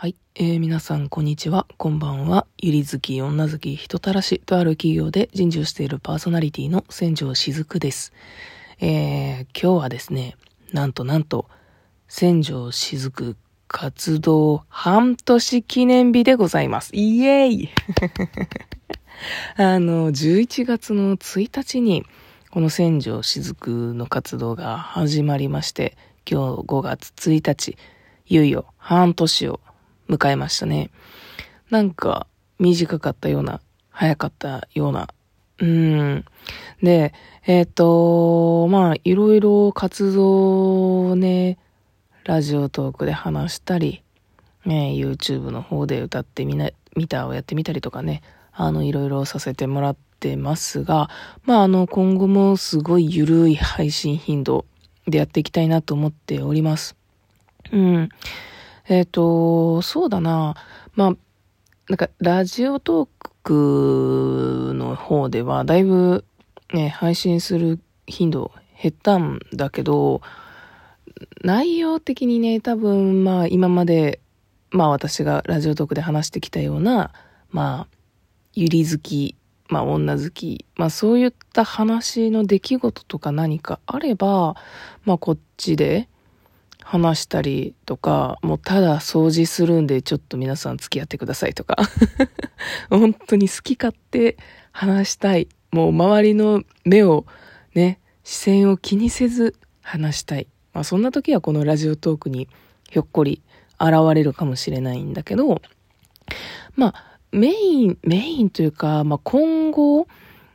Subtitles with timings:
[0.00, 2.46] はい、えー、皆さんこんにちは、こんばんは。
[2.56, 8.12] ゆり好き、女好き、人たらしとある企業で人事をしているパーソナリティの千条しずくです。
[8.78, 10.36] えー、今日はですね、
[10.72, 11.48] なんとなんと、
[12.06, 16.94] 千条しずく活動半年記念日でございます。
[16.94, 17.68] イエーイ
[19.58, 22.04] あの、11月の1日に、
[22.52, 27.76] この千条しずくの活動が始まりまして、今日5月1日、
[28.26, 29.60] いよいよ半年を
[30.08, 30.90] 迎えましたね。
[31.70, 32.26] なんか、
[32.58, 35.08] 短かったような、早かったような。
[35.60, 36.24] うん。
[36.82, 37.12] で、
[37.46, 41.58] えっ、ー、と、まあ、いろいろ活動をね、
[42.24, 44.02] ラジオトークで話したり、
[44.64, 51.10] ね、YouTube の方で歌ってみな、ミターをやってみたりとかね、あの、いろいろさせてもらってますが、
[51.44, 54.64] まあ、あの、今後もすごい緩い配信頻度
[55.06, 56.96] でやっていきたいなと思っております。
[57.72, 58.08] うん。
[58.90, 60.54] えっ、ー、と、そうだな。
[60.94, 61.16] まあ、
[61.88, 63.08] なんか、ラジオトー
[63.42, 66.24] クの方では、だいぶ、
[66.72, 68.50] ね、配信する頻度
[68.82, 70.22] 減ったんだけど、
[71.42, 74.20] 内容的にね、多分、まあ、今まで、
[74.70, 77.12] まあ、私がラジオトークで話してきたような、
[77.50, 77.96] まあ、
[78.54, 79.36] ゆり好き、
[79.68, 84.56] まあ、女好き、まあ、そういった話の出来事とか何かあれば、
[85.04, 86.08] まあ、こっちで、
[86.90, 91.76] 話したりとか、もうただ掃除するんでちょっと皆さん付き合ってくださいとか
[92.88, 94.38] 本当に好き勝手
[94.72, 95.48] 話したい。
[95.70, 97.26] もう周りの目を
[97.74, 100.46] ね、視線を気にせず話したい。
[100.72, 102.48] まあそんな時はこのラジオトークに
[102.88, 103.42] ひょっこり
[103.78, 105.60] 現れるかもしれないんだけど、
[106.74, 110.08] まあメイン、メインというか、まあ今後、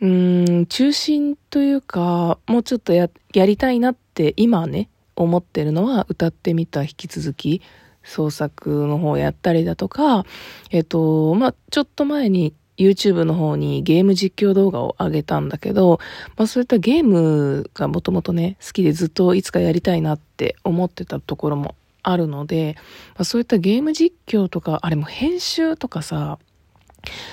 [0.00, 7.62] うん、中心というか、もうちょっとや、やりたいなって今ね、思ってるのは歌ってみた引き続き
[8.02, 10.24] 創作の方やったりだとか、
[10.70, 16.00] えっと、まあ、ちょっと前に YouTube の方にゲーム実況動画を上げたんだけど、
[16.36, 22.74] まあそういったゲームがもともとね、好きでずっといつかやりたいなって思ってたところもあるので、
[23.14, 26.38] まあ、そういったゲーム実況とか、あれも編集とかさ、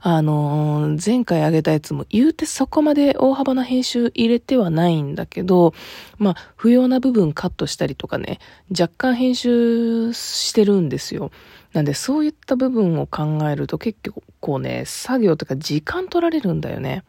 [0.00, 5.74] あのー、前回あげたやつも言うてそこまで大幅な編集入れてはないんだけど、
[6.18, 8.38] まあ、不要な部分カットしたりとかね、
[8.70, 11.30] 若干編集してるんですよ。
[11.72, 13.98] なんでそういった部分を考えると結
[14.40, 17.04] 構ね、作業とか時間取られるんだよね。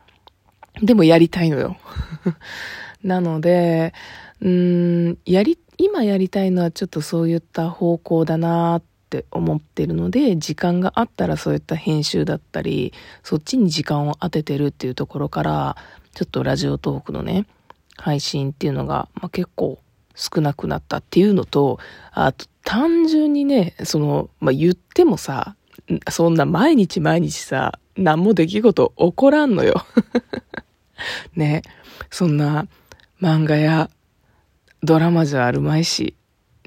[0.82, 1.78] でもやりたいのよ。
[3.04, 3.94] なので、
[4.42, 15.78] うん、やり、今やりたいのはちょっとそういった方向だなってって思ってるので、時間があったらそういった編集だったり、そっちに時間を当ててるっていうところから、
[16.16, 17.46] ちょっとラジオトークのね、
[17.96, 19.80] 配信っていうのが、まあ、結構
[20.16, 21.80] 少なくなったっていうのと、
[22.12, 25.56] あと単純にね、その、まあ、言ってもさ、
[26.10, 29.86] そんな毎日毎日さ、何も出来事起こらんのよ。
[31.36, 31.62] ね、
[32.10, 32.68] そんな
[33.22, 33.92] 漫画や
[34.82, 36.16] ドラマじゃあるまいし、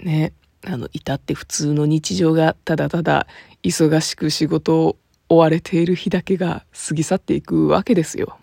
[0.02, 0.32] ね、
[0.68, 3.26] あの、至って普通の日常がただただ
[3.62, 4.96] 忙しく仕事を
[5.28, 8.36] 追われている日だけが過ぎ去っていくわけですよ。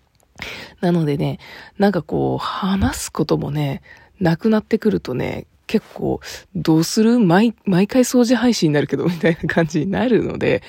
[0.80, 1.38] なのでね、
[1.78, 3.82] なんかこう、話すこともね、
[4.20, 6.20] なくなってくるとね、結構、
[6.54, 7.18] どうする？
[7.18, 10.62] 毎、毎回掃除配信になるけど、みたいな感じになるので、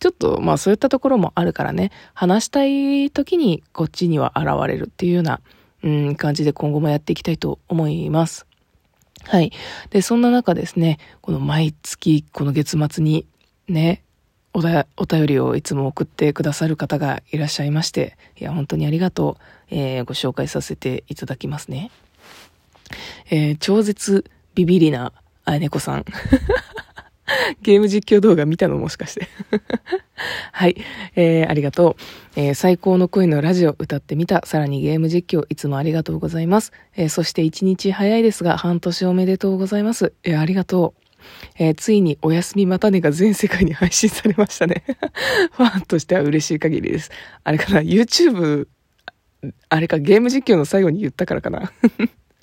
[0.00, 5.40] ちょっと、まあそういったところもあるからね、話したい時にこっちには現れるっていうような、
[5.82, 8.47] うん、感じで今後もやっていきたいと思います。
[9.24, 9.52] はい。
[9.90, 13.26] で、そんな中ですね、この毎月、この月末に
[13.68, 14.02] ね、
[14.54, 19.42] おだ、お便りをいつも送ってくださる方がいらっしゃいまして、いや、本当にありがとう。
[19.70, 21.90] えー、ご紹介させていただきますね。
[23.30, 24.24] えー、超絶
[24.54, 25.12] ビビリな
[25.44, 26.04] あ猫さん。
[27.62, 29.28] ゲーム実況動画見たのもしかして
[30.52, 30.76] はい。
[31.14, 32.02] えー、ありがとう。
[32.36, 34.44] えー、最高の声のラジオ歌ってみた。
[34.46, 36.72] さらにゲーム実況いつもありがとうございます。
[36.96, 40.12] えー、そして一日早いですが、半年おめでとうございます。
[40.24, 41.02] えー、ありがとう。
[41.58, 44.84] えー、ついにおやすみまたねが全世界に配信されましたね。
[45.52, 47.10] ファンとしては嬉しい限りです。
[47.44, 48.66] あれかな ?YouTube、
[49.68, 49.98] あれか？
[49.98, 51.72] ゲーム実況の最後に言ったからかな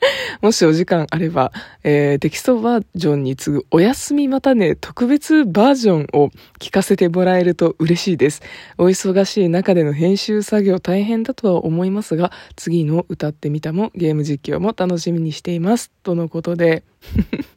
[0.42, 1.52] もしお時間あれば、
[1.84, 8.42] えー、テキストバージョンに次ぐお休みまたね特別バージョンを聞かせてもらえると嬉しいです。
[8.78, 15.92] お忙しい中での編集作業大変だとは思いますが、次の歌ってみたもゲーム実況も楽しみにしています。
[16.04, 16.84] とのことで、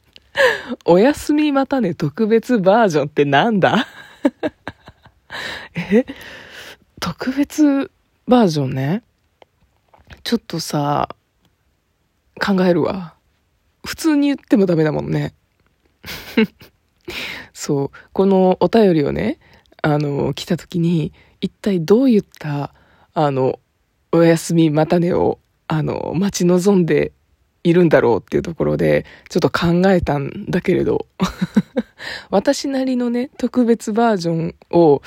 [0.85, 3.87] お休みまたね特別バージョンってなんだ？
[5.75, 6.05] え？
[6.99, 7.91] 特別
[8.27, 9.03] バージョンね？
[10.23, 11.09] ちょっとさ、
[12.39, 13.15] 考えるわ。
[13.85, 15.33] 普通に言ってもダメだもんね。
[17.53, 19.39] そう、このお便りをね、
[19.81, 22.73] あの、来た時に、一体どういった、
[23.13, 23.59] あの、
[24.11, 27.13] お休みまたねを、あの、待ち望んで
[27.63, 31.07] いるんだろうっていうところで、ちょっと考えたんだけれど、
[32.29, 35.01] 私なりのね、特別バージョンを、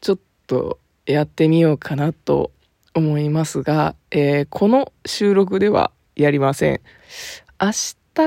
[0.00, 2.52] ちょっとやってみようかなと
[2.94, 6.80] 思いますが、えー、この収録ではやりません。
[7.60, 7.70] 明
[8.14, 8.20] 日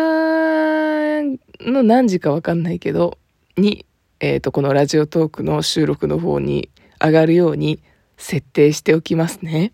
[1.70, 3.18] の何時かわかんないけど、
[3.58, 3.86] に、
[4.22, 6.70] えっ、ー、と、このラジオトークの収録の方に
[7.04, 7.84] 上がるように
[8.16, 9.74] 設定しておきますね。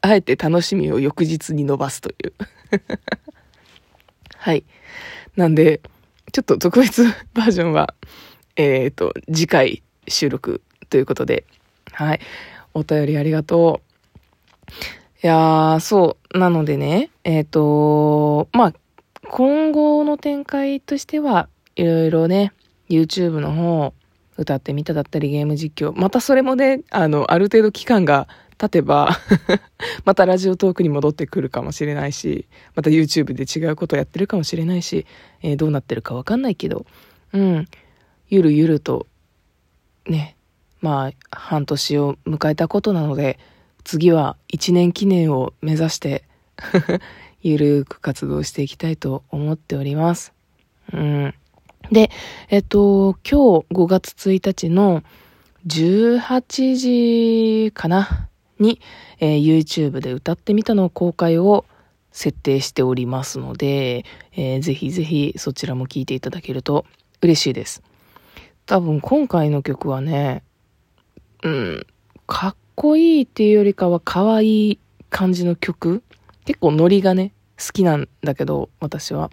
[0.00, 2.32] あえて楽しみを翌日に伸ばすという
[4.38, 4.64] はい。
[5.34, 5.80] なんで、
[6.32, 7.04] ちょっと特別
[7.34, 7.94] バージョンは、
[8.54, 11.46] えっ、ー、と、次回収録ということで、
[11.90, 12.20] はい。
[12.74, 14.99] お便りありがとう。
[15.22, 16.38] いやー、そう。
[16.38, 18.74] なのでね、えっ、ー、と、まあ、
[19.28, 22.54] 今後の展開としては、いろいろね、
[22.88, 23.92] YouTube の方、
[24.38, 25.92] 歌ってみただったりゲーム実況。
[25.94, 29.10] またそれもね、あの、ある程度期間が経てば
[30.04, 35.04] またラジオトークに戻ってくるかもしれないし、また YouTube で違うことやってるかもしれないし、
[35.42, 36.86] えー、どうなってるかわかんないけど、
[37.34, 37.68] うん、
[38.28, 39.06] ゆるゆると、
[40.06, 40.36] ね、
[40.80, 43.38] まあ、半年を迎えたことなので、
[43.84, 46.24] 次は1年記念を目指して
[47.42, 50.32] ゆるく活動していきたいと思っております。
[50.92, 51.34] うん。
[51.90, 52.10] で、
[52.48, 55.02] えっと、今日5月1日の
[55.66, 56.76] 18
[57.66, 58.28] 時かな？
[58.60, 58.80] に、
[59.18, 61.64] えー、YouTube で歌ってみたの公開を
[62.12, 66.84] 設定しておりますので、えー、ぜひぜひそちらも聴いていただけると
[67.22, 67.82] 嬉しいです。
[68.66, 70.42] 多分今回の曲はね、
[71.42, 71.86] うん、
[72.26, 74.78] かっこいいっていうよりかは可愛い
[75.10, 76.02] 感じの曲
[76.44, 79.30] 結構ノリがね、好きなんだけど、私は。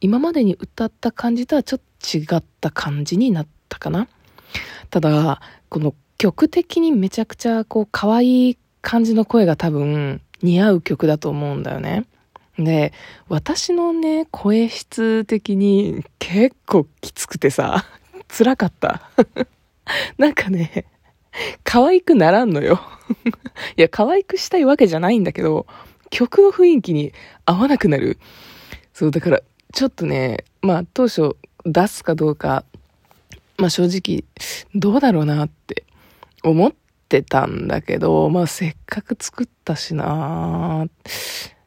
[0.00, 4.08] 今までに歌った感じとはちょっと違った感じになったかな。
[4.90, 12.04] ただ、この曲的にめちゃくちゃこう可愛い感じの声が多分似合う曲だと思うんだよね。
[12.58, 12.92] で、
[13.28, 17.84] 私のね、声質的に結構きつくてさ、
[18.28, 19.10] 辛かった。
[20.18, 20.86] なんかね、
[21.64, 22.80] 可愛くならんのよ。
[23.76, 25.66] いや、可愛くしたいわけじゃないんだけど、
[26.10, 27.12] 曲の雰囲気に
[27.44, 28.18] 合わなくなる。
[28.92, 29.42] そう、だから、
[29.72, 32.64] ちょっとね、まあ当初出すかどうか、
[33.58, 34.24] まあ正直、
[34.74, 35.84] どうだろうなって
[36.42, 36.72] 思っ
[37.08, 40.86] てたんだけど、まあせっかく作ったしな、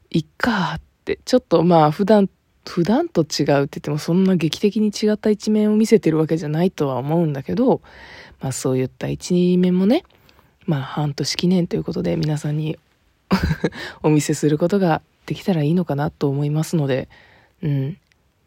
[0.09, 2.29] いっかって、ちょっとまあ普段、
[2.67, 7.81] 普段と違うって言ってもそんな劇的に違った一面を見せてるわけじゃないとは思うんだけど、
[8.41, 10.03] まあそういった一面もね、
[10.65, 12.77] まあ半年記念ということで皆さんに
[14.03, 17.09] お見せすることができたらいいのかなと思いますので、
[17.61, 17.97] うん、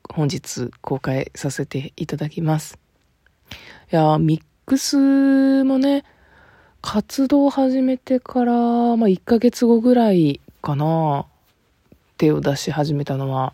[0.08, 2.78] 本日公開させていただきます。
[3.92, 6.04] いやミックスもね、
[6.82, 11.26] 活動始めてから、まあ、1ヶ月後ぐらいかな、
[12.16, 13.52] 手を出し始めたのは。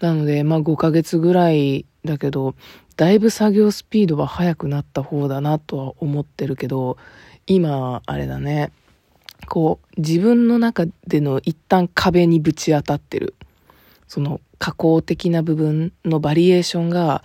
[0.00, 2.54] なので、まあ、5ヶ月ぐらいだけど、
[2.96, 6.96] だいぶ作業スピードは速くなった方だなとは思ってるけど、
[7.46, 8.72] 今、あれだね、
[9.46, 13.34] こう、自分の中での一旦壁にぶち当たってる。
[14.08, 17.22] その加工的な部分のバリエーションが、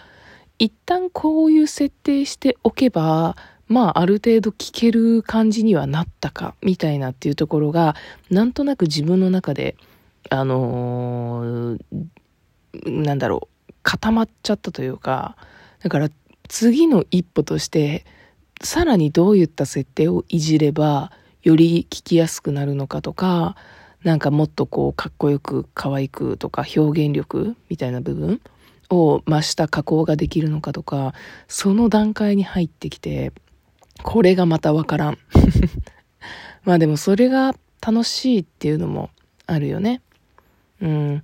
[0.60, 3.36] 一旦こういう設定しておけば、
[3.68, 7.96] まあある程度聞ける感じにはなったか、みたいなっていうところが、
[8.30, 9.75] なんとなく自分の中で、
[10.30, 11.80] あのー、
[12.86, 15.36] なんだろう、固まっちゃったというか、
[15.84, 16.10] だから
[16.48, 18.06] 次の一歩として、
[18.62, 21.12] さらにどういった設定をいじれば、
[21.44, 23.56] より聞きやすくなるのかとか、
[24.04, 28.42] なんかもっとこうかっこよく可愛くとか表現力みたいな部分
[28.90, 31.13] を増した加工ができるのかとか、
[31.48, 33.32] その段階に入ってきて、
[34.04, 35.18] これがまたわからん。
[36.63, 39.10] まあでもそれが楽しいっていうのも
[39.48, 40.01] あるよね。
[40.82, 41.24] うん。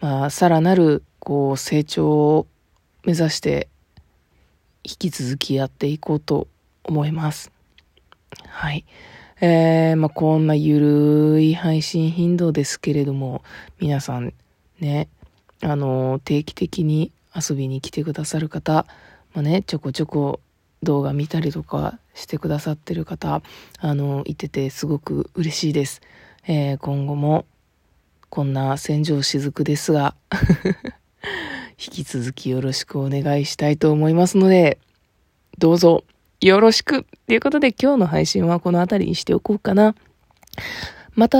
[0.00, 2.46] まあさらなるこう成長を
[3.04, 3.68] 目指して
[4.84, 6.48] 引き続きやっていこうと
[6.84, 7.52] 思います。
[8.46, 8.84] はい。
[9.40, 10.80] えー、まあ、こんなゆ
[11.34, 13.42] るい配信頻度ですけれども、
[13.78, 14.32] 皆さん
[14.80, 15.08] ね、
[15.62, 18.86] あの、定期的に遊びに来てくださる方、
[19.34, 20.40] まあ、ね、ちょこちょこ
[20.82, 23.42] 動画見たりとかしてくださってる方、
[23.78, 26.00] あの、いててすごく嬉しいです。
[26.46, 27.44] えー、今後も、
[28.30, 30.14] こんな戦場雫ですが
[31.80, 34.78] 引き続きよろしくお願いしたいと思いますので、
[35.58, 36.04] どうぞ
[36.40, 39.94] よろしくということで今日の配信はこの辺りにしておこうかな。
[41.14, 41.38] また、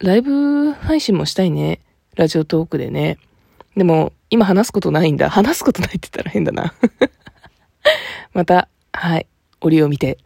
[0.00, 1.80] ライブ配信もしたいね。
[2.14, 3.18] ラジオトークでね。
[3.76, 5.30] でも、今話すことないんだ。
[5.30, 6.74] 話すことないって言ったら変だな。
[8.34, 9.26] また、はい、
[9.62, 10.18] 折を見て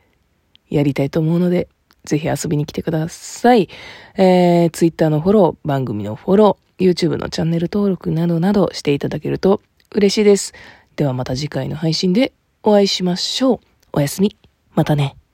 [0.69, 1.69] やりたいと思うので、
[2.07, 3.69] ぜひ遊びに来てください。
[4.17, 9.61] えー、Twitter のフォロー、番組のフォロー、YouTube のチャンネル登録などなどしていただけると
[9.95, 10.55] 嬉しいです。
[10.97, 12.33] ではまた次回の配信で
[12.63, 13.61] お会いしましょう。
[13.93, 14.37] おやすみ。
[14.75, 15.26] またね。